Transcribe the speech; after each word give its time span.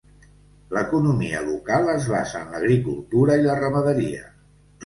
L'economia 0.77 1.43
local 1.51 1.93
es 1.97 2.09
basa 2.13 2.41
en 2.45 2.57
l'agricultura 2.57 3.39
i 3.43 3.45
la 3.49 3.59
ramaderia. 3.63 4.27